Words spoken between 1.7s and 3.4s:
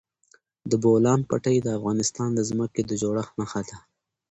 افغانستان د ځمکې د جوړښت